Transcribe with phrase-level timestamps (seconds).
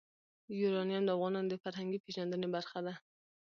[0.59, 2.93] یورانیم د افغانانو د فرهنګي پیژندنې برخه ده.